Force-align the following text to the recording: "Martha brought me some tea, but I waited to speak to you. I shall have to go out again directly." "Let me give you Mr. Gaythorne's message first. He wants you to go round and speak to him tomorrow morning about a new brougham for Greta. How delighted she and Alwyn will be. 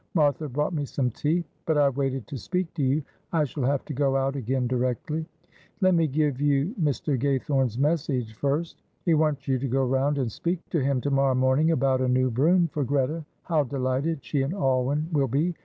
"Martha 0.15 0.49
brought 0.49 0.73
me 0.73 0.83
some 0.83 1.11
tea, 1.11 1.43
but 1.67 1.77
I 1.77 1.87
waited 1.89 2.25
to 2.25 2.37
speak 2.39 2.73
to 2.73 2.81
you. 2.81 3.03
I 3.31 3.43
shall 3.43 3.61
have 3.65 3.85
to 3.85 3.93
go 3.93 4.15
out 4.15 4.35
again 4.35 4.65
directly." 4.65 5.27
"Let 5.79 5.93
me 5.93 6.07
give 6.07 6.41
you 6.41 6.73
Mr. 6.81 7.19
Gaythorne's 7.21 7.77
message 7.77 8.33
first. 8.33 8.81
He 9.05 9.13
wants 9.13 9.47
you 9.47 9.59
to 9.59 9.67
go 9.67 9.85
round 9.85 10.17
and 10.17 10.31
speak 10.31 10.67
to 10.71 10.79
him 10.83 11.01
tomorrow 11.01 11.35
morning 11.35 11.69
about 11.69 12.01
a 12.01 12.07
new 12.07 12.31
brougham 12.31 12.67
for 12.69 12.83
Greta. 12.83 13.23
How 13.43 13.63
delighted 13.63 14.25
she 14.25 14.41
and 14.41 14.55
Alwyn 14.55 15.07
will 15.13 15.27
be. 15.27 15.53